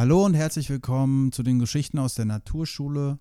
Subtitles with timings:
[0.00, 3.18] Hallo und herzlich willkommen zu den Geschichten aus der Naturschule.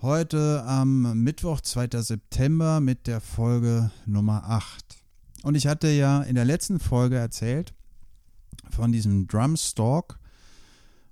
[0.00, 1.88] Heute am Mittwoch, 2.
[2.00, 4.96] September mit der Folge Nummer 8.
[5.42, 7.74] Und ich hatte ja in der letzten Folge erzählt
[8.70, 10.18] von diesem Drumstalk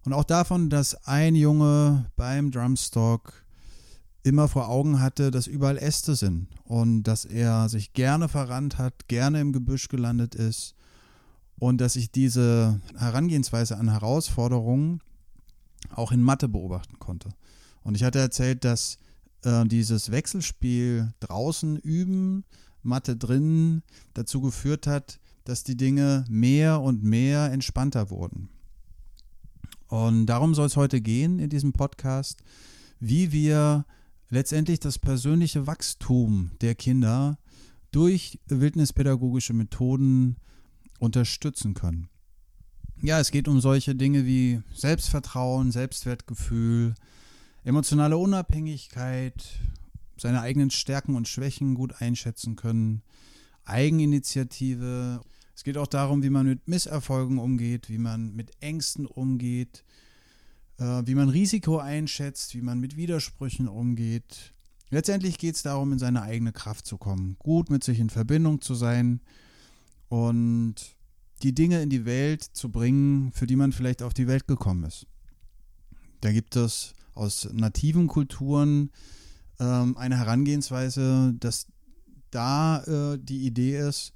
[0.07, 3.45] und auch davon, dass ein Junge beim Drumstalk
[4.23, 9.07] immer vor Augen hatte, dass überall Äste sind und dass er sich gerne verrannt hat,
[9.09, 10.75] gerne im Gebüsch gelandet ist
[11.59, 15.01] und dass ich diese Herangehensweise an Herausforderungen
[15.91, 17.31] auch in Mathe beobachten konnte.
[17.83, 18.99] Und ich hatte erzählt, dass
[19.43, 22.45] äh, dieses Wechselspiel draußen üben,
[22.83, 23.83] Mathe drinnen,
[24.15, 28.49] dazu geführt hat, dass die Dinge mehr und mehr entspannter wurden.
[29.89, 32.43] Und darum soll es heute gehen in diesem Podcast,
[32.99, 33.85] wie wir
[34.31, 37.39] letztendlich das persönliche Wachstum der Kinder
[37.93, 40.37] durch wildnispädagogische Methoden
[41.05, 42.09] unterstützen können.
[43.03, 46.95] Ja, es geht um solche Dinge wie Selbstvertrauen, Selbstwertgefühl,
[47.65, 49.45] emotionale Unabhängigkeit,
[50.17, 53.03] seine eigenen Stärken und Schwächen gut einschätzen können,
[53.65, 55.21] Eigeninitiative.
[55.55, 59.85] Es geht auch darum, wie man mit Misserfolgen umgeht, wie man mit Ängsten umgeht,
[60.79, 64.53] äh, wie man Risiko einschätzt, wie man mit Widersprüchen umgeht.
[64.91, 68.61] Letztendlich geht es darum, in seine eigene Kraft zu kommen, gut mit sich in Verbindung
[68.61, 69.21] zu sein
[70.09, 70.94] und
[71.45, 74.85] die Dinge in die Welt zu bringen, für die man vielleicht auf die Welt gekommen
[74.85, 75.07] ist.
[76.23, 78.91] Da gibt es aus nativen Kulturen
[79.61, 81.67] ähm, eine Herangehensweise, dass
[82.31, 84.15] da äh, die Idee ist,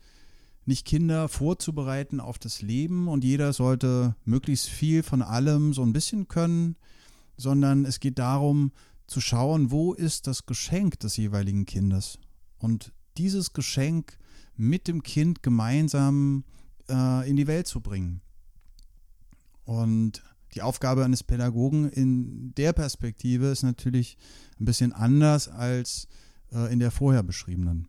[0.65, 5.93] nicht Kinder vorzubereiten auf das Leben und jeder sollte möglichst viel von allem so ein
[5.93, 6.77] bisschen können,
[7.37, 8.73] sondern es geht darum
[9.07, 12.19] zu schauen, wo ist das Geschenk des jeweiligen Kindes
[12.59, 14.19] und dieses Geschenk
[14.57, 16.45] mit dem Kind gemeinsam
[16.89, 18.21] äh, in die Welt zu bringen.
[19.65, 20.23] Und
[20.55, 24.17] die Aufgabe eines Pädagogen in der Perspektive ist natürlich
[24.59, 26.09] ein bisschen anders als
[26.53, 27.89] äh, in der vorher beschriebenen.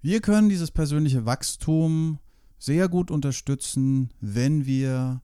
[0.00, 2.18] Wir können dieses persönliche Wachstum
[2.58, 5.22] sehr gut unterstützen, wenn wir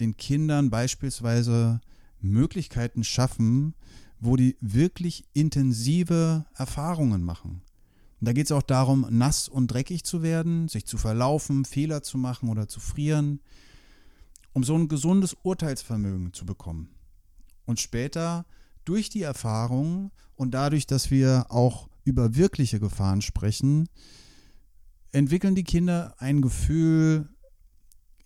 [0.00, 1.80] den Kindern beispielsweise
[2.20, 3.74] Möglichkeiten schaffen,
[4.20, 7.62] wo die wirklich intensive Erfahrungen machen.
[8.20, 12.02] Und da geht es auch darum, nass und dreckig zu werden, sich zu verlaufen, Fehler
[12.02, 13.40] zu machen oder zu frieren,
[14.52, 16.88] um so ein gesundes Urteilsvermögen zu bekommen.
[17.66, 18.46] Und später
[18.84, 23.88] durch die Erfahrung und dadurch, dass wir auch über wirkliche Gefahren sprechen,
[25.12, 27.28] entwickeln die Kinder ein Gefühl,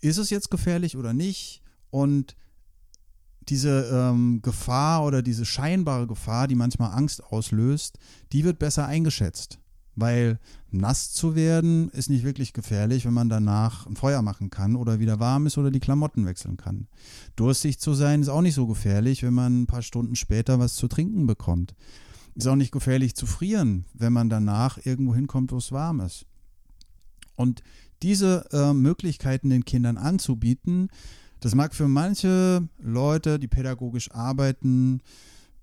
[0.01, 1.63] ist es jetzt gefährlich oder nicht?
[1.91, 2.37] Und
[3.49, 7.99] diese ähm, Gefahr oder diese scheinbare Gefahr, die manchmal Angst auslöst,
[8.33, 9.59] die wird besser eingeschätzt.
[10.01, 10.39] Weil
[10.71, 14.99] nass zu werden ist nicht wirklich gefährlich, wenn man danach ein Feuer machen kann oder
[14.99, 16.89] wieder warm ist oder die Klamotten wechseln kann.
[17.37, 20.75] Durstig zu sein ist auch nicht so gefährlich, wenn man ein paar Stunden später was
[20.75, 21.75] zu trinken bekommt.
[22.35, 26.27] Ist auch nicht gefährlich zu frieren, wenn man danach irgendwo hinkommt, wo es warm ist.
[27.37, 27.63] Und
[28.03, 30.89] diese äh, Möglichkeiten den Kindern anzubieten,
[31.41, 35.01] das mag für manche Leute, die pädagogisch arbeiten,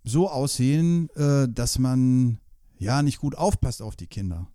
[0.03, 2.39] so aussehen, äh, dass man
[2.77, 4.47] ja nicht gut aufpasst auf die Kinder.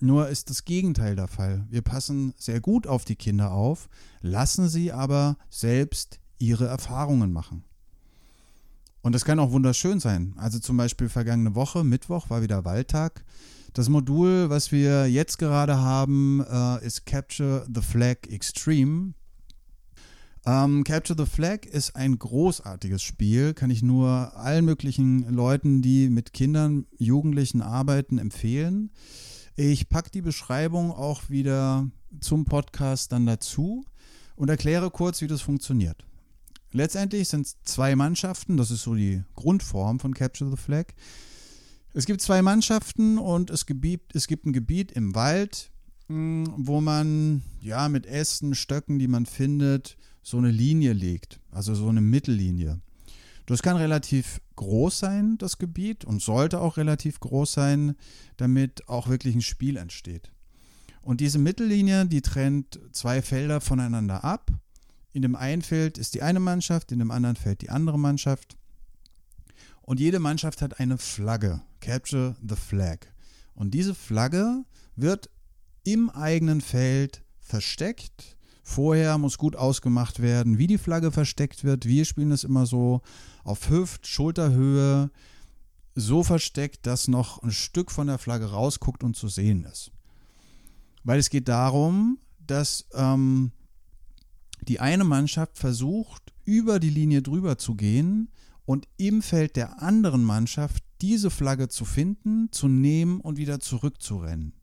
[0.00, 1.66] Nur ist das Gegenteil der Fall.
[1.70, 3.88] Wir passen sehr gut auf die Kinder auf,
[4.20, 7.64] lassen sie aber selbst ihre Erfahrungen machen.
[9.00, 10.34] Und das kann auch wunderschön sein.
[10.36, 13.24] Also zum Beispiel vergangene Woche, Mittwoch, war wieder Wahltag.
[13.74, 19.14] Das Modul, was wir jetzt gerade haben, äh, ist Capture the Flag Extreme.
[20.46, 26.10] Ähm, Capture the Flag ist ein großartiges Spiel, kann ich nur allen möglichen Leuten, die
[26.10, 28.90] mit Kindern, Jugendlichen arbeiten, empfehlen.
[29.56, 31.88] Ich packe die Beschreibung auch wieder
[32.20, 33.86] zum Podcast dann dazu
[34.36, 36.04] und erkläre kurz, wie das funktioniert.
[36.72, 40.86] Letztendlich sind es zwei Mannschaften, das ist so die Grundform von Capture the Flag.
[41.94, 45.70] Es gibt zwei Mannschaften und es gibt, es gibt ein Gebiet im Wald,
[46.08, 51.74] hm, wo man ja mit Ästen, Stöcken, die man findet, so eine Linie legt, also
[51.74, 52.80] so eine Mittellinie.
[53.46, 57.94] Das kann relativ groß sein, das Gebiet, und sollte auch relativ groß sein,
[58.38, 60.32] damit auch wirklich ein Spiel entsteht.
[61.02, 64.50] Und diese Mittellinie, die trennt zwei Felder voneinander ab.
[65.12, 68.56] In dem einen Feld ist die eine Mannschaft, in dem anderen Feld die andere Mannschaft.
[69.82, 73.00] Und jede Mannschaft hat eine Flagge, Capture the Flag.
[73.54, 74.64] Und diese Flagge
[74.96, 75.28] wird
[75.84, 81.84] im eigenen Feld versteckt Vorher muss gut ausgemacht werden, wie die Flagge versteckt wird.
[81.84, 83.02] Wir spielen es immer so
[83.44, 85.10] auf Hüft, Schulterhöhe,
[85.94, 89.92] so versteckt, dass noch ein Stück von der Flagge rausguckt und zu sehen ist.
[91.04, 93.52] Weil es geht darum, dass ähm,
[94.62, 98.30] die eine Mannschaft versucht, über die Linie drüber zu gehen
[98.64, 104.54] und im Feld der anderen Mannschaft diese Flagge zu finden, zu nehmen und wieder zurückzurennen.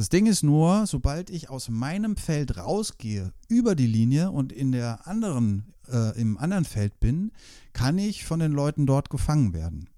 [0.00, 4.72] Das Ding ist nur, sobald ich aus meinem Feld rausgehe, über die Linie und in
[4.72, 7.32] der anderen, äh, im anderen Feld bin,
[7.74, 9.90] kann ich von den Leuten dort gefangen werden.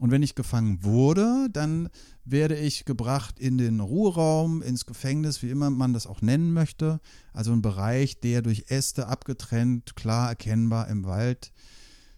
[0.00, 1.90] Und wenn ich gefangen wurde, dann
[2.24, 6.98] werde ich gebracht in den Ruheraum, ins Gefängnis, wie immer man das auch nennen möchte.
[7.34, 11.52] Also ein Bereich, der durch Äste abgetrennt, klar erkennbar im Wald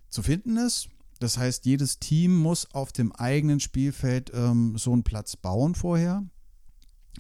[0.09, 0.89] zu finden ist.
[1.19, 6.23] Das heißt, jedes Team muss auf dem eigenen Spielfeld ähm, so einen Platz bauen vorher.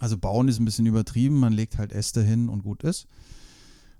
[0.00, 3.06] Also bauen ist ein bisschen übertrieben, man legt halt Äste hin und gut ist.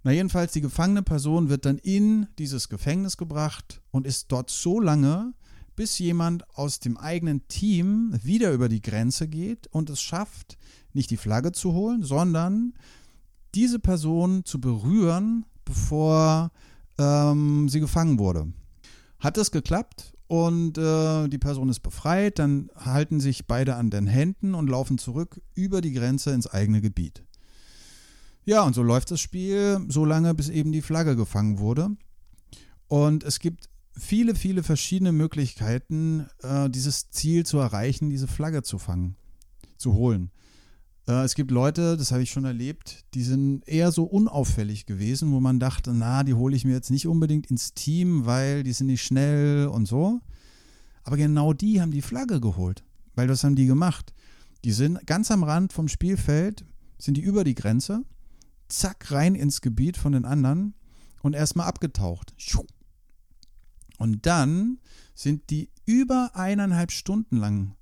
[0.05, 4.81] Na jedenfalls, die gefangene Person wird dann in dieses Gefängnis gebracht und ist dort so
[4.81, 5.35] lange,
[5.75, 10.59] bis jemand aus dem eigenen Team wieder über die Grenze geht und es schafft,
[10.93, 12.75] nicht die Flagge zu holen, sondern
[13.55, 16.51] diese Person zu berühren, bevor
[16.99, 18.53] ähm, sie gefangen wurde.
[19.21, 24.07] Hat es geklappt und äh, die Person ist befreit, dann halten sich beide an den
[24.07, 27.25] Händen und laufen zurück über die Grenze ins eigene Gebiet.
[28.45, 31.91] Ja, und so läuft das Spiel so lange, bis eben die Flagge gefangen wurde.
[32.89, 38.79] Und es gibt viele, viele verschiedene Möglichkeiten, äh, dieses Ziel zu erreichen, diese Flagge zu
[38.79, 39.17] fangen,
[39.77, 40.31] zu holen.
[41.09, 45.33] Äh, es gibt Leute, das habe ich schon erlebt, die sind eher so unauffällig gewesen,
[45.33, 48.73] wo man dachte, na, die hole ich mir jetzt nicht unbedingt ins Team, weil die
[48.73, 50.21] sind nicht schnell und so.
[51.03, 52.85] Aber genau die haben die Flagge geholt,
[53.15, 54.13] weil das haben die gemacht.
[54.65, 56.65] Die sind ganz am Rand vom Spielfeld,
[56.99, 58.05] sind die über die Grenze,
[58.69, 60.75] zack, rein ins Gebiet von den anderen
[61.23, 62.35] und erstmal abgetaucht.
[63.97, 64.79] Und dann
[65.15, 67.78] sind die über eineinhalb Stunden lang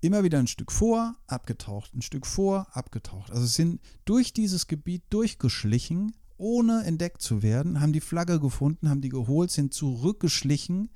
[0.00, 3.30] immer wieder ein Stück vor, abgetaucht, ein Stück vor, abgetaucht.
[3.30, 9.02] Also sind durch dieses Gebiet durchgeschlichen, ohne entdeckt zu werden, haben die Flagge gefunden, haben
[9.02, 10.88] die geholt, sind zurückgeschlichen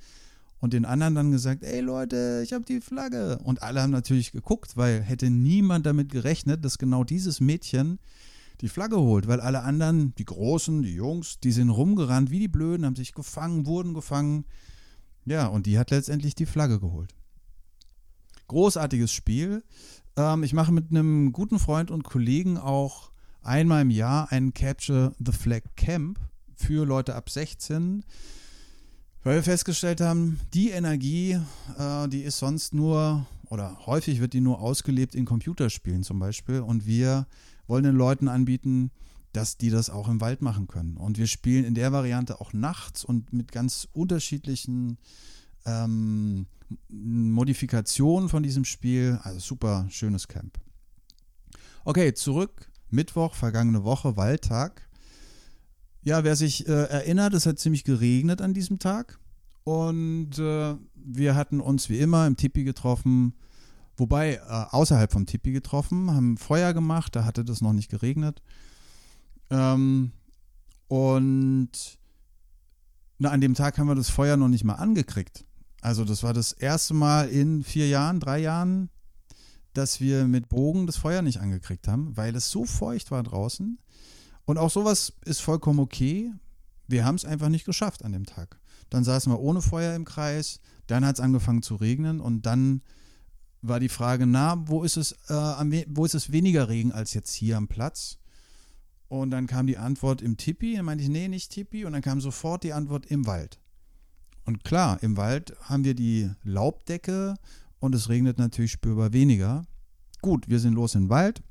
[0.61, 3.39] und den anderen dann gesagt, ey Leute, ich habe die Flagge.
[3.45, 7.99] Und alle haben natürlich geguckt, weil hätte niemand damit gerechnet, dass genau dieses Mädchen
[8.63, 12.49] die Flagge holt, weil alle anderen, die Großen, die Jungs, die sind rumgerannt wie die
[12.49, 14.47] Blöden, haben sich gefangen, wurden gefangen.
[15.27, 17.15] Ja, und die hat letztendlich die Flagge geholt.
[18.49, 19.63] Großartiges Spiel.
[20.17, 23.11] Ähm, ich mache mit einem guten Freund und Kollegen auch
[23.43, 26.19] einmal im Jahr ein Capture the Flag Camp
[26.55, 28.05] für Leute ab 16,
[29.23, 31.41] weil wir festgestellt haben, die Energie,
[31.79, 36.61] äh, die ist sonst nur oder häufig wird die nur ausgelebt in Computerspielen zum Beispiel
[36.61, 37.27] und wir
[37.67, 38.91] wollen den Leuten anbieten,
[39.33, 40.97] dass die das auch im Wald machen können.
[40.97, 44.99] Und wir spielen in der Variante auch nachts und mit ganz unterschiedlichen
[45.67, 46.47] ähm,
[46.89, 49.19] Modifikation von diesem Spiel.
[49.23, 50.59] Also super schönes Camp.
[51.85, 52.71] Okay, zurück.
[52.91, 54.89] Mittwoch, vergangene Woche, Waldtag.
[56.03, 59.19] Ja, wer sich äh, erinnert, es hat ziemlich geregnet an diesem Tag.
[59.65, 63.35] Und äh, wir hatten uns wie immer im Tipi getroffen.
[63.97, 68.43] Wobei, äh, außerhalb vom Tipi getroffen, haben Feuer gemacht, da hatte das noch nicht geregnet.
[69.51, 70.13] Ähm,
[70.89, 71.71] und
[73.19, 75.45] na, an dem Tag haben wir das Feuer noch nicht mal angekriegt.
[75.85, 78.89] Also das war das erste Mal in vier Jahren, drei Jahren,
[79.75, 83.79] dass wir mit Bogen das Feuer nicht angekriegt haben, weil es so feucht war draußen.
[84.47, 86.33] Und auch sowas ist vollkommen okay.
[86.89, 88.59] Wir haben es einfach nicht geschafft an dem Tag.
[88.89, 92.81] Dann saßen wir ohne Feuer im Kreis, dann hat es angefangen zu regnen und dann
[93.61, 97.35] war die Frage, na, wo ist es, äh, wo ist es weniger Regen als jetzt
[97.35, 98.17] hier am Platz?
[99.09, 100.77] Und dann kam die Antwort im Tipi.
[100.77, 101.85] Dann meinte ich, nee, nicht Tipi.
[101.85, 103.61] Und dann kam sofort die Antwort im Wald.
[104.45, 107.37] Und klar, im Wald haben wir die Laubdecke
[107.81, 109.65] und es regnet natürlich spürbar weniger.
[110.21, 111.43] Gut, wir sind los den Wald,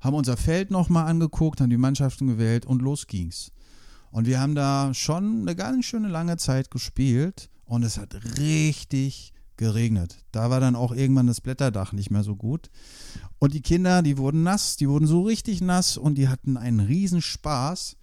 [0.00, 3.52] haben unser Feld nochmal angeguckt, haben die Mannschaften gewählt und los ging's.
[4.10, 9.32] Und wir haben da schon eine ganz schöne lange Zeit gespielt und es hat richtig
[9.56, 10.24] geregnet.
[10.32, 12.70] Da war dann auch irgendwann das Blätterdach nicht mehr so gut.
[13.38, 16.80] Und die Kinder, die wurden nass, die wurden so richtig nass und die hatten einen
[16.80, 17.96] riesen Spaß.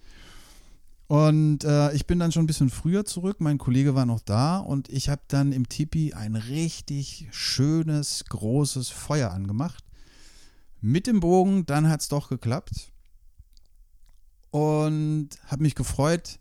[1.12, 3.36] Und äh, ich bin dann schon ein bisschen früher zurück.
[3.38, 8.88] Mein Kollege war noch da und ich habe dann im Tipi ein richtig schönes, großes
[8.88, 9.84] Feuer angemacht.
[10.80, 12.92] Mit dem Bogen, dann hat es doch geklappt.
[14.48, 16.38] Und habe mich gefreut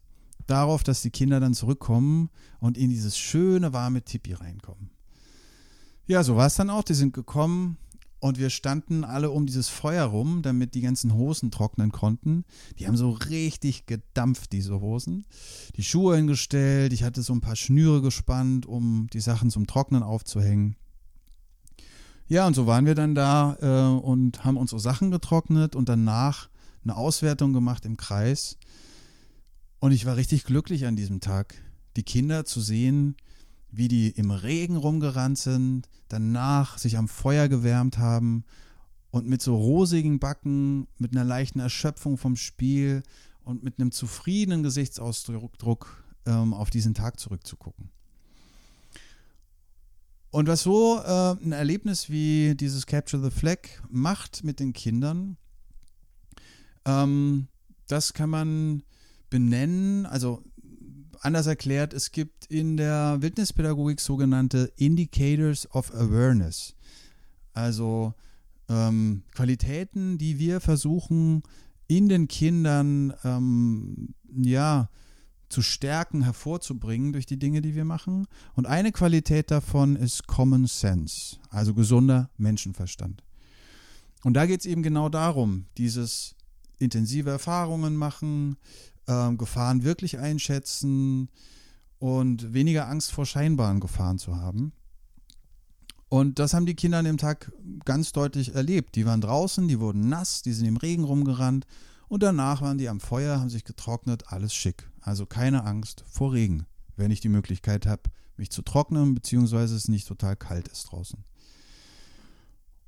[0.47, 2.29] darauf, dass die Kinder dann zurückkommen
[2.61, 4.89] und in dieses schöne, warme Tipi reinkommen.
[6.07, 6.83] Ja, so war es dann auch.
[6.83, 7.75] Die sind gekommen,
[8.21, 12.45] und wir standen alle um dieses Feuer rum, damit die ganzen Hosen trocknen konnten.
[12.77, 15.25] Die haben so richtig gedampft, diese Hosen.
[15.75, 20.03] Die Schuhe hingestellt, ich hatte so ein paar Schnüre gespannt, um die Sachen zum Trocknen
[20.03, 20.75] aufzuhängen.
[22.27, 26.47] Ja, und so waren wir dann da äh, und haben unsere Sachen getrocknet und danach
[26.83, 28.57] eine Auswertung gemacht im Kreis.
[29.79, 31.55] Und ich war richtig glücklich an diesem Tag,
[31.95, 33.15] die Kinder zu sehen,
[33.71, 38.43] wie die im Regen rumgerannt sind, danach sich am Feuer gewärmt haben
[39.11, 43.03] und mit so rosigen Backen, mit einer leichten Erschöpfung vom Spiel
[43.43, 47.89] und mit einem zufriedenen Gesichtsausdruck ähm, auf diesen Tag zurückzugucken.
[50.31, 53.59] Und was so äh, ein Erlebnis wie dieses Capture the Flag
[53.89, 55.37] macht mit den Kindern,
[56.85, 57.47] ähm,
[57.87, 58.83] das kann man
[59.29, 60.43] benennen, also
[61.21, 66.75] anders erklärt, es gibt in der Wildnispädagogik sogenannte Indicators of Awareness.
[67.53, 68.13] Also
[68.69, 71.43] ähm, Qualitäten, die wir versuchen
[71.87, 74.89] in den Kindern ähm, ja,
[75.49, 78.27] zu stärken, hervorzubringen durch die Dinge, die wir machen.
[78.55, 83.23] Und eine Qualität davon ist Common Sense, also gesunder Menschenverstand.
[84.23, 86.35] Und da geht es eben genau darum, dieses
[86.77, 88.57] intensive Erfahrungen machen,
[89.07, 91.29] äh, Gefahren wirklich einschätzen
[91.99, 94.73] und weniger Angst vor scheinbaren Gefahren zu haben.
[96.09, 97.51] Und das haben die Kinder an dem Tag
[97.85, 98.95] ganz deutlich erlebt.
[98.95, 101.65] Die waren draußen, die wurden nass, die sind im Regen rumgerannt
[102.09, 104.89] und danach waren die am Feuer, haben sich getrocknet, alles schick.
[104.99, 106.65] Also keine Angst vor Regen,
[106.97, 108.03] wenn ich die Möglichkeit habe,
[108.35, 111.23] mich zu trocknen, beziehungsweise es nicht total kalt ist draußen.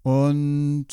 [0.01, 0.88] Und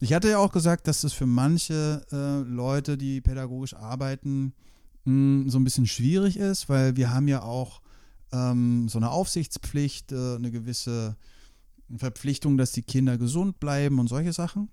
[0.00, 4.54] ich hatte ja auch gesagt, dass es für manche äh, Leute, die pädagogisch arbeiten,
[5.04, 7.82] mh, hm, so ein bisschen schwierig ist, weil wir haben ja auch
[8.32, 11.16] ähm, so eine Aufsichtspflicht, äh, eine gewisse
[11.94, 14.70] Verpflichtung, dass die Kinder gesund bleiben und solche Sachen.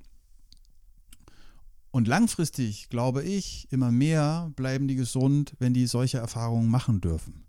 [1.91, 7.46] Und langfristig, glaube ich, immer mehr bleiben die gesund, wenn die solche Erfahrungen machen dürfen.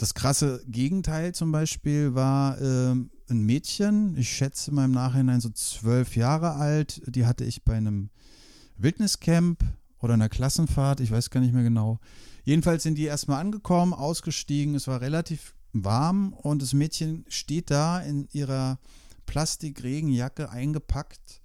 [0.00, 5.50] Das krasse Gegenteil zum Beispiel war äh, ein Mädchen, ich schätze mal im Nachhinein so
[5.50, 8.08] zwölf Jahre alt, die hatte ich bei einem
[8.78, 9.62] Wildniscamp
[9.98, 11.98] oder einer Klassenfahrt, ich weiß gar nicht mehr genau.
[12.44, 18.00] Jedenfalls sind die erstmal angekommen, ausgestiegen, es war relativ warm und das Mädchen steht da
[18.00, 18.78] in ihrer
[19.26, 21.42] Plastikregenjacke eingepackt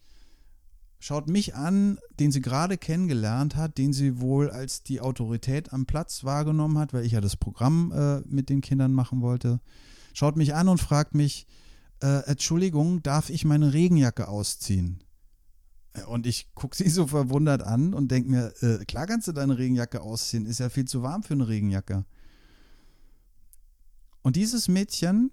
[1.05, 5.85] schaut mich an, den sie gerade kennengelernt hat, den sie wohl als die Autorität am
[5.85, 9.59] Platz wahrgenommen hat, weil ich ja das Programm äh, mit den Kindern machen wollte.
[10.13, 11.45] Schaut mich an und fragt mich,
[12.01, 15.03] äh, Entschuldigung, darf ich meine Regenjacke ausziehen?
[15.93, 19.31] Äh, und ich gucke sie so verwundert an und denke mir, äh, klar kannst du
[19.31, 22.03] deine Regenjacke ausziehen, ist ja viel zu warm für eine Regenjacke.
[24.23, 25.29] Und dieses Mädchen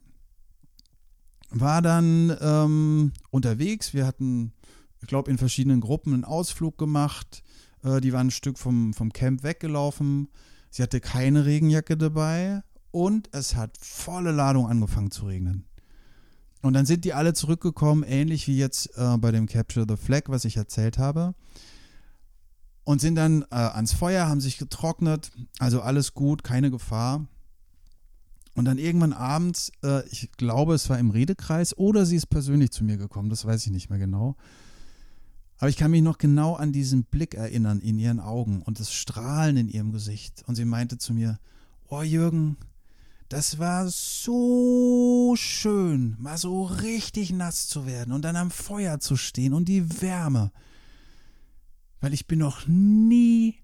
[1.49, 3.95] war dann ähm, unterwegs.
[3.95, 4.53] Wir hatten
[5.03, 7.43] ich glaube, in verschiedenen Gruppen einen Ausflug gemacht.
[7.83, 10.29] Äh, die waren ein Stück vom, vom Camp weggelaufen.
[10.71, 15.65] Sie hatte keine Regenjacke dabei und es hat volle Ladung angefangen zu regnen.
[16.63, 20.23] Und dann sind die alle zurückgekommen, ähnlich wie jetzt äh, bei dem Capture the Flag,
[20.29, 21.35] was ich erzählt habe.
[22.85, 27.27] Und sind dann äh, ans Feuer, haben sich getrocknet, also alles gut, keine Gefahr.
[28.55, 32.71] Und dann irgendwann abends, äh, ich glaube, es war im Redekreis oder sie ist persönlich
[32.71, 34.37] zu mir gekommen, das weiß ich nicht mehr genau.
[35.63, 38.93] Aber ich kann mich noch genau an diesen Blick erinnern in ihren Augen und das
[38.93, 40.43] Strahlen in ihrem Gesicht.
[40.49, 41.39] Und sie meinte zu mir,
[41.89, 42.57] oh Jürgen,
[43.29, 49.15] das war so schön, mal so richtig nass zu werden und dann am Feuer zu
[49.15, 50.51] stehen und die Wärme.
[52.01, 53.55] Weil ich bin noch nie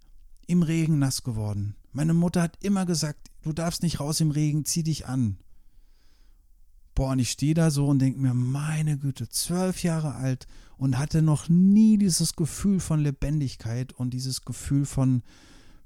[0.46, 1.74] im Regen nass geworden.
[1.90, 5.36] Meine Mutter hat immer gesagt, du darfst nicht raus im Regen, zieh dich an.
[6.98, 10.98] Boah, und ich stehe da so und denke mir, meine Güte, zwölf Jahre alt und
[10.98, 15.22] hatte noch nie dieses Gefühl von Lebendigkeit und dieses Gefühl von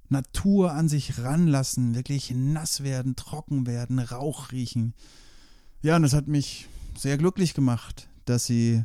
[0.08, 4.94] Natur an sich ranlassen, wirklich nass werden, trocken werden, Rauch riechen.
[5.82, 6.66] Ja, und das hat mich
[6.96, 8.82] sehr glücklich gemacht, dass sie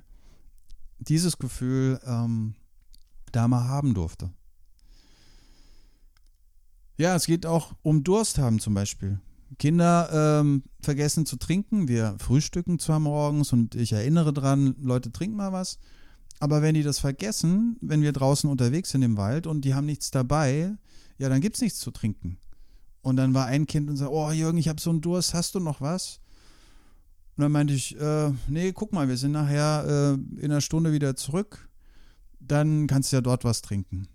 [1.00, 2.55] dieses Gefühl ähm,
[3.31, 4.31] da mal haben durfte.
[6.98, 9.22] Ja, es geht auch um Durst haben zum Beispiel.
[9.60, 11.89] Kinder ähm, vergessen zu trinken.
[11.89, 15.79] Wir frühstücken zwar morgens und ich erinnere dran, Leute, trinken mal was.
[16.39, 19.86] Aber wenn die das vergessen, wenn wir draußen unterwegs sind im Wald und die haben
[19.86, 20.77] nichts dabei,
[21.17, 22.38] ja, dann gibt es nichts zu trinken.
[23.01, 25.56] Und dann war ein Kind und sagte, oh Jürgen, ich habe so einen Durst, hast
[25.56, 26.22] du noch was?
[27.36, 29.84] Und dann meinte ich, äh, nee, guck mal, wir sind nachher
[30.15, 31.67] äh, in einer Stunde wieder zurück.
[32.39, 34.08] Dann kannst du ja dort was trinken.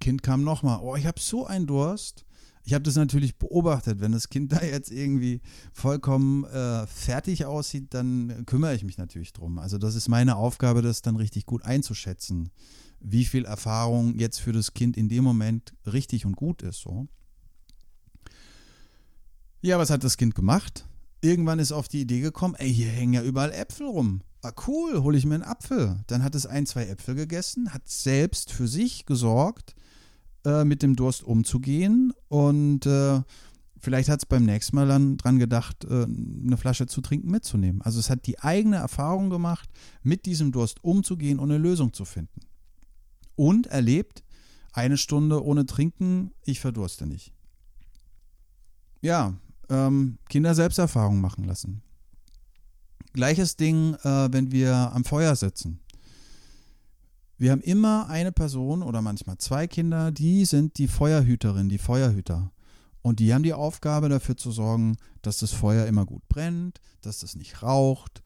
[0.00, 2.25] Kind kam nochmal, oh, ich habe so einen Durst.
[2.66, 4.00] Ich habe das natürlich beobachtet.
[4.00, 5.40] Wenn das Kind da jetzt irgendwie
[5.72, 9.58] vollkommen äh, fertig aussieht, dann kümmere ich mich natürlich drum.
[9.58, 12.50] Also das ist meine Aufgabe, das dann richtig gut einzuschätzen,
[13.00, 16.80] wie viel Erfahrung jetzt für das Kind in dem Moment richtig und gut ist.
[16.80, 17.06] So.
[19.62, 20.86] Ja, was hat das Kind gemacht?
[21.20, 24.22] Irgendwann ist auf die Idee gekommen, ey, hier hängen ja überall Äpfel rum.
[24.42, 26.00] Ah, cool, hole ich mir einen Apfel.
[26.08, 29.76] Dann hat es ein, zwei Äpfel gegessen, hat selbst für sich gesorgt,
[30.46, 33.20] äh, mit dem Durst umzugehen und äh,
[33.78, 37.82] vielleicht hat es beim nächsten Mal dann dran gedacht, äh, eine Flasche zu trinken mitzunehmen.
[37.82, 39.68] Also es hat die eigene Erfahrung gemacht,
[40.04, 42.40] mit diesem Durst umzugehen und eine Lösung zu finden.
[43.34, 44.22] Und erlebt,
[44.72, 47.32] eine Stunde ohne Trinken, ich verdurste nicht.
[49.00, 49.34] Ja,
[49.68, 51.82] ähm, Kinder Selbsterfahrung machen lassen.
[53.14, 55.80] Gleiches Ding, äh, wenn wir am Feuer sitzen.
[57.38, 62.50] Wir haben immer eine Person oder manchmal zwei Kinder, die sind die Feuerhüterin, die Feuerhüter.
[63.02, 67.20] Und die haben die Aufgabe dafür zu sorgen, dass das Feuer immer gut brennt, dass
[67.20, 68.22] das nicht raucht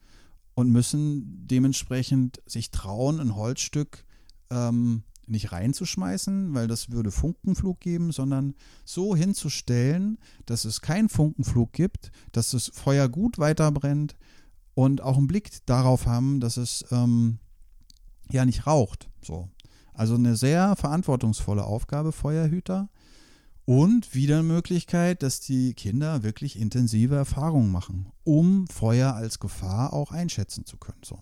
[0.55, 4.05] und müssen dementsprechend sich trauen, ein Holzstück
[4.49, 11.73] ähm, nicht reinzuschmeißen, weil das würde Funkenflug geben, sondern so hinzustellen, dass es keinen Funkenflug
[11.73, 14.15] gibt, dass das Feuer gut weiterbrennt
[14.73, 17.39] und auch einen Blick darauf haben, dass es ähm,
[18.33, 19.09] ja nicht raucht.
[19.21, 19.49] So.
[19.93, 22.89] Also eine sehr verantwortungsvolle Aufgabe, Feuerhüter.
[23.65, 29.93] Und wieder eine Möglichkeit, dass die Kinder wirklich intensive Erfahrungen machen, um Feuer als Gefahr
[29.93, 31.01] auch einschätzen zu können.
[31.05, 31.19] So.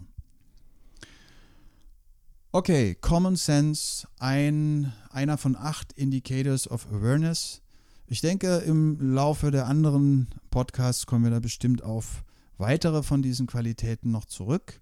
[2.51, 7.61] Okay, Common Sense, ein, einer von acht Indicators of Awareness.
[8.07, 12.23] Ich denke, im Laufe der anderen Podcasts kommen wir da bestimmt auf
[12.57, 14.81] weitere von diesen Qualitäten noch zurück.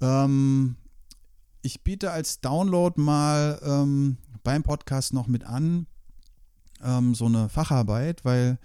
[0.00, 0.74] Ähm,
[1.66, 5.86] ich biete als Download mal ähm, beim Podcast noch mit an
[6.82, 8.58] ähm, so eine Facharbeit, weil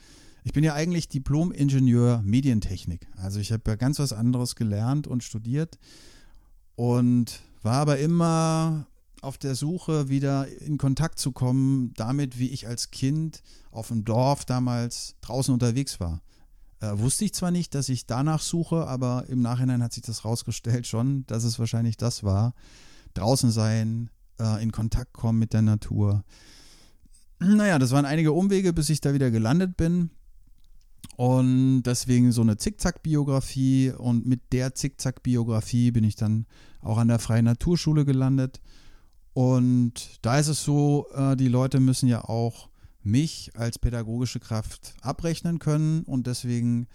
[0.43, 3.07] ich bin ja eigentlich Diplom-Ingenieur Medientechnik.
[3.17, 5.79] Also ich habe ja ganz was anderes gelernt und studiert
[6.75, 8.85] und war aber immer
[9.21, 13.41] auf der Suche, wieder in Kontakt zu kommen, damit, wie ich als Kind
[13.71, 16.21] auf dem Dorf damals draußen unterwegs war.
[16.81, 20.23] Äh, wusste ich zwar nicht, dass ich danach suche, aber im Nachhinein hat sich das
[20.23, 22.53] rausgestellt schon, dass es wahrscheinlich das war.
[23.13, 26.23] Draußen sein, äh, in Kontakt kommen mit der Natur.
[27.43, 30.11] Naja, das waren einige Umwege, bis ich da wieder gelandet bin.
[31.17, 33.93] Und deswegen so eine Zickzack-Biografie.
[33.97, 36.45] Und mit der Zickzack-Biografie bin ich dann
[36.81, 38.61] auch an der Freien Naturschule gelandet.
[39.33, 42.69] Und da ist es so, äh, die Leute müssen ja auch
[43.03, 46.87] mich als pädagogische Kraft abrechnen können und deswegen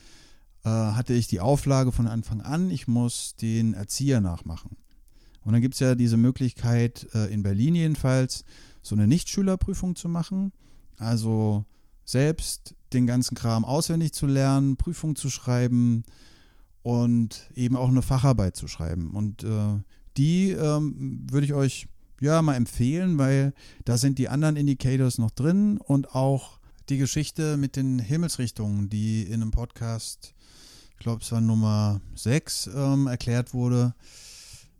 [0.64, 4.76] äh, hatte ich die Auflage von Anfang an, ich muss den Erzieher nachmachen.
[5.46, 8.44] Und dann gibt es ja diese Möglichkeit, äh, in Berlin jedenfalls,
[8.82, 10.52] so eine Nichtschülerprüfung zu machen.
[10.98, 11.64] Also
[12.04, 16.02] selbst den ganzen Kram auswendig zu lernen, Prüfung zu schreiben
[16.82, 19.12] und eben auch eine Facharbeit zu schreiben.
[19.12, 19.78] Und äh,
[20.16, 21.86] die ähm, würde ich euch
[22.20, 23.54] ja mal empfehlen, weil
[23.84, 29.22] da sind die anderen Indicators noch drin und auch die Geschichte mit den Himmelsrichtungen, die
[29.22, 30.34] in einem Podcast,
[30.94, 33.94] ich glaube es war Nummer 6, ähm, erklärt wurde.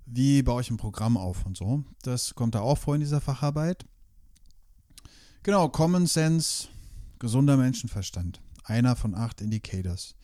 [0.07, 1.85] Wie baue ich ein Programm auf und so.
[2.03, 3.85] Das kommt da auch vor in dieser Facharbeit.
[5.42, 6.69] Genau, Common Sense,
[7.19, 8.40] gesunder Menschenverstand.
[8.64, 10.14] Einer von acht Indicators.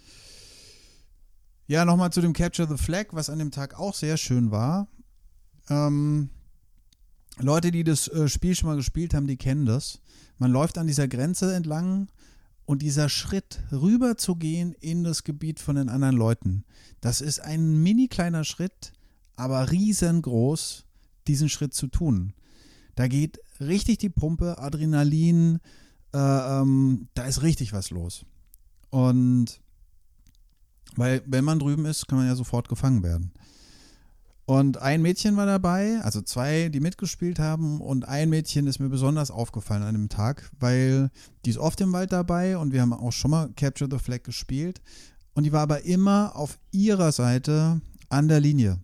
[1.66, 4.88] Ja, nochmal zu dem Capture the Flag, was an dem Tag auch sehr schön war.
[5.68, 6.30] Ähm,
[7.38, 10.00] Leute, die das äh, Spiel schon mal gespielt haben, die kennen das.
[10.38, 12.08] Man läuft an dieser Grenze entlang
[12.66, 16.64] und dieser Schritt rüber zu gehen in das Gebiet von den anderen Leuten,
[17.00, 18.92] das ist ein mini kleiner Schritt,
[19.42, 20.84] aber riesengroß,
[21.26, 22.32] diesen Schritt zu tun.
[22.94, 25.58] Da geht richtig die Pumpe, Adrenalin,
[26.14, 28.24] äh, ähm, da ist richtig was los.
[28.90, 29.60] Und
[30.94, 33.32] weil, wenn man drüben ist, kann man ja sofort gefangen werden.
[34.44, 37.80] Und ein Mädchen war dabei, also zwei, die mitgespielt haben.
[37.80, 41.10] Und ein Mädchen ist mir besonders aufgefallen an dem Tag, weil
[41.44, 44.22] die ist oft im Wald dabei und wir haben auch schon mal Capture the Flag
[44.22, 44.82] gespielt.
[45.34, 48.78] Und die war aber immer auf ihrer Seite an der Linie.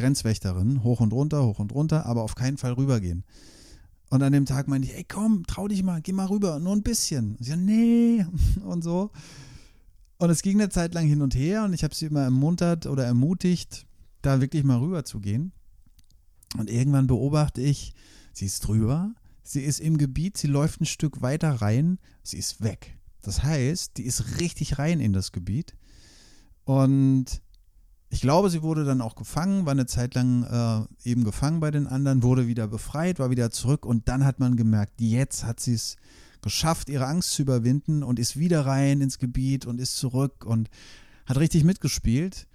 [0.00, 3.24] Grenzwächterin, hoch und runter, hoch und runter, aber auf keinen Fall rübergehen.
[4.08, 6.74] Und an dem Tag meinte ich, ey komm, trau dich mal, geh mal rüber, nur
[6.74, 7.36] ein bisschen.
[7.36, 8.26] Und sie nee,
[8.64, 9.10] und so.
[10.18, 12.86] Und es ging eine Zeit lang hin und her und ich habe sie immer ermuntert
[12.86, 13.86] oder ermutigt,
[14.22, 15.52] da wirklich mal rüber zu gehen.
[16.58, 17.94] Und irgendwann beobachte ich,
[18.32, 22.62] sie ist drüber, sie ist im Gebiet, sie läuft ein Stück weiter rein, sie ist
[22.62, 22.98] weg.
[23.22, 25.76] Das heißt, die ist richtig rein in das Gebiet.
[26.64, 27.42] Und
[28.10, 30.42] ich glaube, sie wurde dann auch gefangen, war eine Zeit lang
[31.04, 34.40] äh, eben gefangen bei den anderen, wurde wieder befreit, war wieder zurück und dann hat
[34.40, 35.96] man gemerkt, jetzt hat sie es
[36.42, 40.68] geschafft, ihre Angst zu überwinden und ist wieder rein ins Gebiet und ist zurück und
[41.26, 42.48] hat richtig mitgespielt.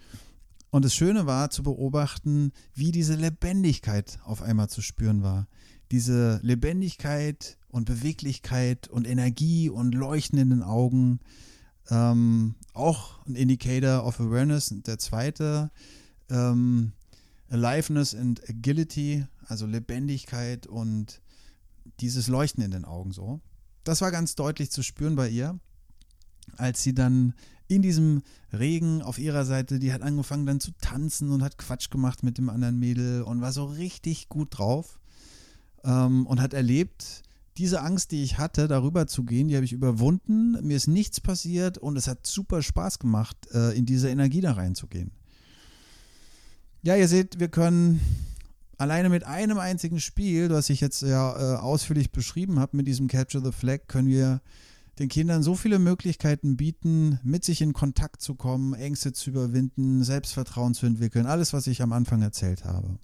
[0.72, 5.48] Und das Schöne war zu beobachten, wie diese Lebendigkeit auf einmal zu spüren war.
[5.92, 11.20] Diese Lebendigkeit und Beweglichkeit und Energie und leuchtenden Augen.
[11.90, 14.74] Ähm, auch ein Indicator of Awareness.
[14.86, 15.72] Der zweite,
[16.30, 16.94] ähm,
[17.50, 21.22] Aliveness and Agility, also Lebendigkeit und
[22.00, 23.40] dieses Leuchten in den Augen so.
[23.84, 25.60] Das war ganz deutlich zu spüren bei ihr,
[26.58, 27.34] als sie dann
[27.68, 28.22] in diesem
[28.52, 32.38] Regen auf ihrer Seite, die hat angefangen dann zu tanzen und hat Quatsch gemacht mit
[32.38, 35.00] dem anderen Mädel und war so richtig gut drauf
[35.84, 37.24] ähm, und hat erlebt,
[37.58, 40.58] diese Angst, die ich hatte, darüber zu gehen, die habe ich überwunden.
[40.66, 44.54] Mir ist nichts passiert und es hat super Spaß gemacht, äh, in diese Energie da
[44.54, 45.12] reinzugehen.
[46.84, 48.02] Ja, ihr seht, wir können
[48.78, 53.08] alleine mit einem einzigen Spiel, was ich jetzt ja äh, ausführlich beschrieben habe, mit diesem
[53.08, 54.42] Capture the Flag, können wir
[55.00, 60.04] den Kindern so viele Möglichkeiten bieten, mit sich in Kontakt zu kommen, Ängste zu überwinden,
[60.04, 62.98] Selbstvertrauen zu entwickeln, alles, was ich am Anfang erzählt habe.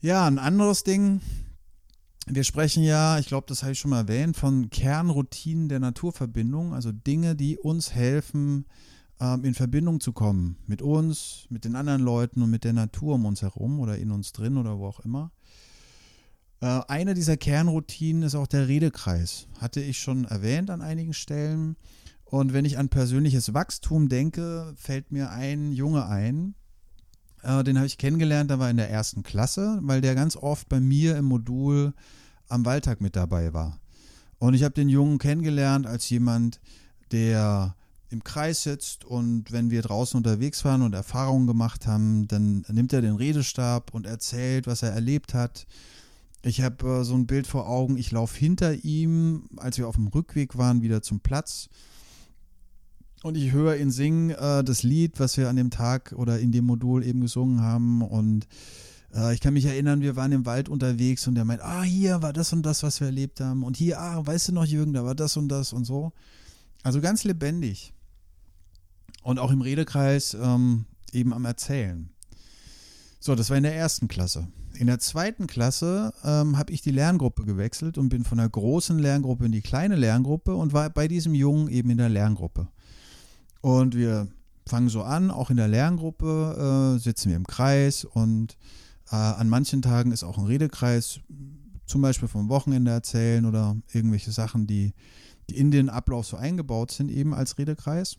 [0.00, 1.20] Ja, ein anderes Ding.
[2.26, 6.72] Wir sprechen ja, ich glaube, das habe ich schon mal erwähnt, von Kernroutinen der Naturverbindung,
[6.72, 8.66] also Dinge, die uns helfen,
[9.20, 13.16] ähm, in Verbindung zu kommen mit uns, mit den anderen Leuten und mit der Natur
[13.16, 15.32] um uns herum oder in uns drin oder wo auch immer.
[16.60, 19.48] Äh, eine dieser Kernroutinen ist auch der Redekreis.
[19.60, 21.76] Hatte ich schon erwähnt an einigen Stellen.
[22.24, 26.54] Und wenn ich an persönliches Wachstum denke, fällt mir ein Junge ein.
[27.42, 30.68] Äh, den habe ich kennengelernt, da war in der ersten Klasse, weil der ganz oft
[30.68, 31.92] bei mir im Modul
[32.48, 33.78] am Wahltag mit dabei war.
[34.38, 36.60] Und ich habe den Jungen kennengelernt als jemand,
[37.12, 37.76] der
[38.10, 42.92] im Kreis sitzt und wenn wir draußen unterwegs waren und Erfahrungen gemacht haben, dann nimmt
[42.92, 45.66] er den Redestab und erzählt, was er erlebt hat
[46.42, 49.94] ich habe äh, so ein Bild vor Augen, ich laufe hinter ihm, als wir auf
[49.94, 51.68] dem Rückweg waren, wieder zum Platz.
[53.22, 56.50] Und ich höre ihn singen, äh, das Lied, was wir an dem Tag oder in
[56.50, 58.02] dem Modul eben gesungen haben.
[58.02, 58.48] Und
[59.14, 62.22] äh, ich kann mich erinnern, wir waren im Wald unterwegs und er meint, ah, hier
[62.22, 63.62] war das und das, was wir erlebt haben.
[63.62, 66.12] Und hier, ah, weißt du noch, Jürgen, da war das und das und so.
[66.82, 67.92] Also ganz lebendig.
[69.22, 72.10] Und auch im Redekreis ähm, eben am Erzählen.
[73.20, 74.48] So, das war in der ersten Klasse.
[74.74, 78.98] In der zweiten Klasse ähm, habe ich die Lerngruppe gewechselt und bin von der großen
[78.98, 82.66] Lerngruppe in die kleine Lerngruppe und war bei diesem Jungen eben in der Lerngruppe.
[83.62, 84.28] Und wir
[84.66, 88.58] fangen so an, auch in der Lerngruppe äh, sitzen wir im Kreis und
[89.10, 91.20] äh, an manchen Tagen ist auch ein Redekreis,
[91.86, 94.94] zum Beispiel vom Wochenende erzählen oder irgendwelche Sachen, die,
[95.48, 98.16] die in den Ablauf so eingebaut sind, eben als Redekreis.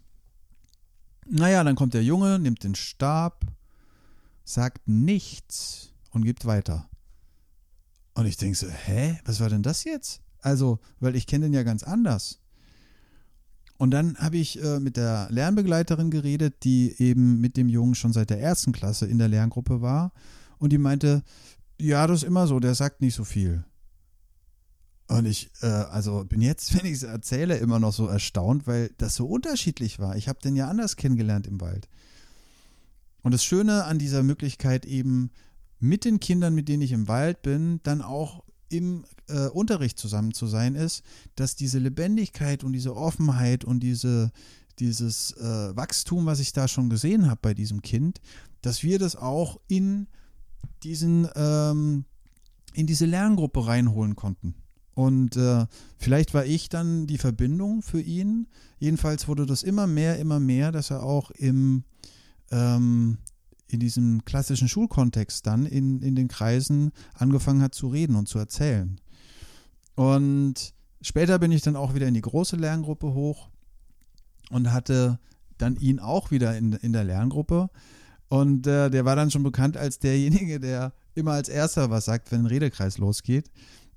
[1.29, 3.45] Naja, dann kommt der Junge, nimmt den Stab,
[4.43, 6.89] sagt nichts und gibt weiter.
[8.13, 10.21] Und ich denke so, hä, was war denn das jetzt?
[10.39, 12.39] Also, weil ich kenne den ja ganz anders.
[13.77, 18.13] Und dann habe ich äh, mit der Lernbegleiterin geredet, die eben mit dem Jungen schon
[18.13, 20.13] seit der ersten Klasse in der Lerngruppe war.
[20.57, 21.23] Und die meinte,
[21.79, 23.65] ja, das ist immer so, der sagt nicht so viel.
[25.07, 28.91] Und ich, äh, also bin jetzt, wenn ich es erzähle, immer noch so erstaunt, weil
[28.97, 30.15] das so unterschiedlich war.
[30.15, 31.89] Ich habe den ja anders kennengelernt im Wald.
[33.21, 35.31] Und das Schöne an dieser Möglichkeit eben
[35.79, 40.33] mit den Kindern, mit denen ich im Wald bin, dann auch im äh, Unterricht zusammen
[40.33, 41.03] zu sein, ist,
[41.36, 44.31] dass diese Lebendigkeit und diese Offenheit und diese,
[44.79, 48.19] dieses äh, Wachstum, was ich da schon gesehen habe bei diesem Kind,
[48.62, 50.07] dass wir das auch in
[50.83, 52.05] diesen ähm,
[52.73, 54.55] in diese Lerngruppe reinholen konnten.
[54.95, 55.65] Und äh,
[55.97, 58.47] vielleicht war ich dann die Verbindung für ihn.
[58.79, 61.83] Jedenfalls wurde das immer mehr, immer mehr, dass er auch im
[62.51, 63.17] ähm,
[63.73, 68.39] in diesem klassischen Schulkontext dann in, in den Kreisen angefangen hat zu reden und zu
[68.39, 68.99] erzählen.
[69.95, 73.49] Und später bin ich dann auch wieder in die große Lerngruppe hoch
[74.49, 75.19] und hatte
[75.57, 77.69] dann ihn auch wieder in, in der Lerngruppe.
[78.29, 82.31] Und äh, der war dann schon bekannt als derjenige, der immer als erster was sagt,
[82.31, 83.51] wenn ein Redekreis losgeht.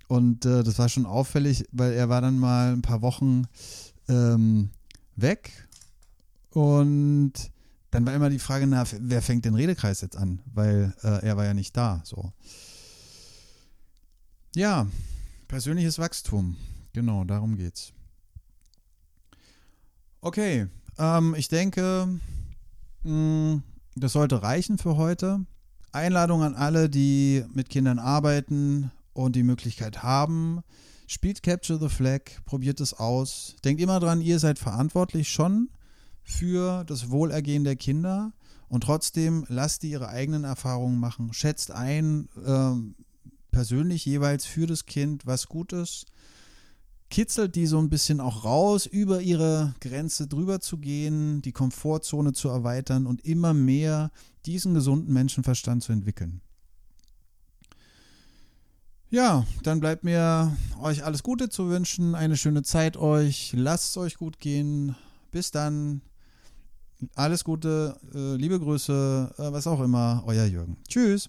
[0.09, 3.45] Und äh, das war schon auffällig, weil er war dann mal ein paar Wochen
[4.09, 4.71] ähm,
[5.17, 5.67] weg
[6.51, 7.33] und
[7.97, 10.43] dann war immer die Frage nach, wer fängt den Redekreis jetzt an?
[10.53, 12.03] Weil äh, er war ja nicht da.
[12.05, 12.31] So.
[14.55, 14.87] Ja,
[15.49, 16.59] persönliches Wachstum.
[16.93, 17.95] Genau, darum geht's.
[20.21, 20.67] Okay,
[20.99, 22.07] ähm, ich denke,
[23.05, 23.63] mh, mm,
[23.95, 25.47] das sollte reichen für heute.
[25.91, 30.61] Einladung an alle, die mit Kindern arbeiten und die Möglichkeit haben.
[31.07, 33.57] Spielt Capture the Flag, probiert es aus.
[33.65, 35.71] Denkt immer dran, ihr seid verantwortlich schon
[36.27, 38.33] für das Wohlergehen der Kinder
[38.69, 41.33] und trotzdem lasst die ihre eigenen Erfahrungen machen.
[41.33, 42.73] Schätzt ein, äh,
[43.53, 46.07] persönlich jeweils für das Kind, was gut ist.
[47.09, 52.33] Kitzelt die so ein bisschen auch raus, über ihre Grenze drüber zu gehen, die Komfortzone
[52.33, 54.11] zu erweitern und immer mehr
[54.45, 56.41] diesen gesunden Menschenverstand zu entwickeln.
[59.09, 63.97] Ja, dann bleibt mir euch alles Gute zu wünschen, eine schöne Zeit euch, lasst es
[63.99, 64.97] euch gut gehen.
[65.31, 66.03] Bis dann.
[67.15, 70.77] Alles Gute, äh, liebe Grüße, äh, was auch immer, euer Jürgen.
[70.89, 71.29] Tschüss.